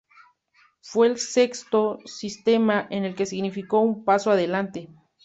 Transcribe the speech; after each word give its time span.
Fue 0.81 1.05
el 1.05 1.19
sexto 1.19 1.99
sistema 2.05 2.87
el 2.89 3.13
que 3.13 3.27
significó 3.27 3.81
un 3.81 4.03
paso 4.03 4.31
adelante. 4.31 4.89